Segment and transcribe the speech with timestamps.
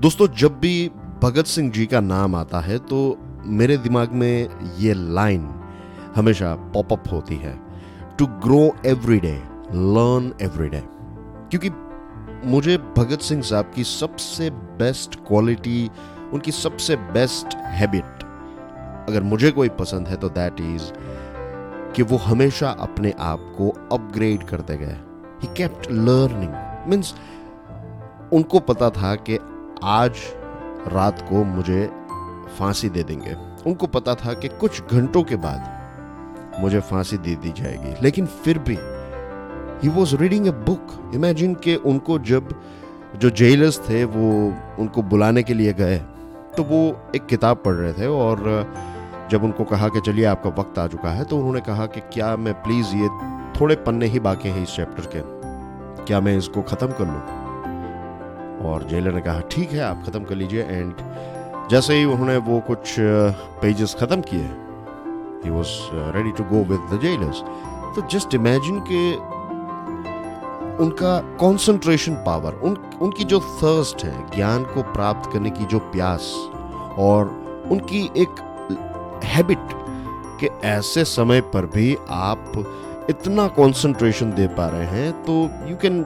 [0.00, 0.90] दोस्तों, जब भी
[1.22, 2.98] भगत सिंह जी का नाम आता है तो
[3.44, 5.48] मेरे दिमाग में ये लाइन
[6.16, 7.54] हमेशा पॉपअप होती है।
[8.18, 9.34] To grow every day
[9.72, 10.82] learn every day
[11.50, 11.70] क्योंकि
[12.48, 15.90] मुझे भगत सिंह साहब की सबसे बेस्ट क्वालिटी
[16.32, 18.24] उनकी सबसे बेस्ट हैबिट
[19.08, 20.90] अगर मुझे कोई पसंद है तो दैट इज़
[21.92, 24.96] कि वो हमेशा अपने आप को अपग्रेड करते गए।
[25.42, 27.14] ही केप्ट लर्निंग मीन्स
[28.32, 29.38] उनको पता था कि
[29.84, 30.12] आज
[30.88, 31.86] रात को मुझे
[32.58, 33.34] फांसी दे देंगे।
[33.66, 38.58] उनको पता था कि कुछ घंटों के बाद मुझे फांसी दे दी जाएगी। लेकिन फिर
[38.58, 38.76] भी
[39.82, 42.48] he was reading a book imagine के उनको जब
[43.16, 45.98] जो जेलर्स थे, वो उनको बुलाने के लिए गए
[46.56, 46.80] तो वो
[47.16, 48.38] एक किताब पढ़ रहे थे और
[49.30, 52.36] जब उनको कहा कि चलिए आपका वक्त आ चुका है तो उन्होंने कहा कि क्या
[52.36, 53.08] मैं प्लीज़ ये
[53.60, 55.22] थोड़े पन्ने ही बाकी हैं इस चैप्टर के।
[56.04, 57.37] क्या मैं इसको ख़त्म कर लूँ?
[58.60, 60.62] और जेलर ने कहा, ठीक है, आप ख़त्म कर लीजिए.
[60.62, 60.94] एंड
[61.70, 62.94] जैसे ही उन्होंने वो कुछ
[63.62, 64.48] पेजेस ख़त्म किए
[65.44, 65.68] ही was
[66.16, 67.40] ready to go with the jailers
[67.94, 69.02] तो जस्ट इमेजिन के
[70.84, 76.32] उनका कंसंट्रेशन पावर उन, उनकी जो थर्स्ट है, ज्ञान को प्राप्त करने की जो प्यास,
[76.98, 77.26] और
[77.70, 78.44] उनकी एक
[79.24, 79.72] हैबिट
[80.40, 82.52] कि ऐसे समय पर भी आप
[83.10, 85.32] इतना कंसंट्रेशन दे पा रहे हैं तो
[85.68, 86.02] यू कैन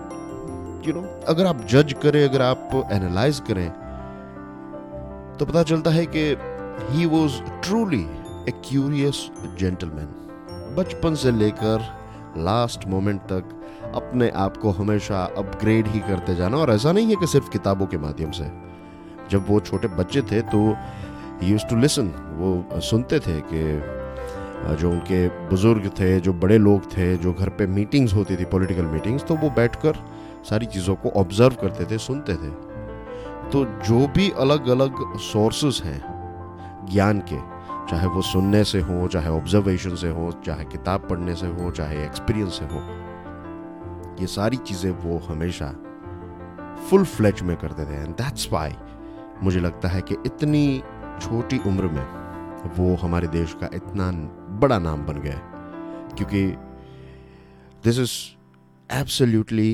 [0.87, 3.69] यू नो अगर आप जज करें, अगर आप एनालाइज करें
[5.39, 6.25] तो पता चलता है कि
[6.91, 8.03] he was truly
[8.49, 11.87] a curious gentleman बचपन से लेकर
[12.39, 13.45] लास्ट मोमेंट तक
[13.95, 17.87] अपने आप को हमेशा अपग्रेड ही करते जाना, और ऐसा नहीं है कि सिर्फ़ किताबों
[17.87, 18.51] के माध्यम से।
[19.31, 20.61] जब वो छोटे बच्चे थे तो
[21.43, 23.63] यूज़ टू लिसन वो सुनते थे कि
[24.81, 28.87] जो उनके बुज़ुर्ग थे, जो बड़े लोग थे, जो घर पे मीटिंग्स होती थी पॉलिटिकल
[28.89, 29.97] मीटिंग्स तो वो बैठकर
[30.45, 32.51] सारी चीज़ों को ऑब्ज़र्व करते थे, सुनते थे।
[33.51, 36.01] तो जो भी अलग अलग सोर्सेस हैं
[36.91, 37.37] ज्ञान के,
[37.91, 42.05] चाहे वो सुनने से हो, चाहे ऑब्जर्वेशन से हो, चाहे किताब पढ़ने से हो, चाहे
[42.05, 42.81] एक्सपीरियंस से हो,
[44.21, 45.71] ये सारी चीज़ें वो हमेशा
[46.89, 48.75] फुल फ्लैच में करते थे। एंड दैट्स वाई
[49.43, 50.83] मुझे लगता है कि इतनी
[51.21, 52.05] छोटी उम्र में
[52.77, 54.11] वो हमारे देश का इतना
[54.61, 55.39] बड़ा नाम बन गया
[56.17, 56.45] क्योंकि
[57.85, 58.13] दिस इज़
[58.91, 59.71] एब्सोल्युटली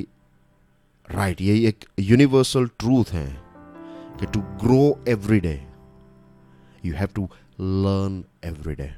[1.11, 3.27] राइट यही एक यूनिवर्सल ट्रूथ है
[4.21, 5.55] कि to grow every day
[6.85, 7.29] you have to
[7.61, 8.91] learn every day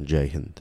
[0.00, 0.60] जय हिंद।